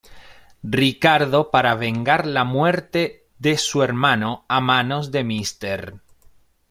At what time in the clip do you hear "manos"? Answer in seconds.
4.59-5.11